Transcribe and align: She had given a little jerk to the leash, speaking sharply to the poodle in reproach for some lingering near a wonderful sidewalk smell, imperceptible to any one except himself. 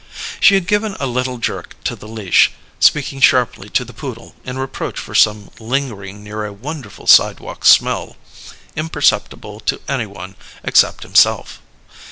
She 0.39 0.55
had 0.55 0.65
given 0.65 0.97
a 0.99 1.05
little 1.05 1.37
jerk 1.37 1.75
to 1.83 1.95
the 1.95 2.07
leash, 2.07 2.51
speaking 2.79 3.21
sharply 3.21 3.69
to 3.69 3.85
the 3.85 3.93
poodle 3.93 4.33
in 4.43 4.57
reproach 4.57 4.99
for 4.99 5.13
some 5.13 5.51
lingering 5.59 6.23
near 6.23 6.43
a 6.43 6.51
wonderful 6.51 7.05
sidewalk 7.05 7.63
smell, 7.65 8.15
imperceptible 8.75 9.59
to 9.59 9.79
any 9.87 10.07
one 10.07 10.33
except 10.63 11.03
himself. 11.03 11.61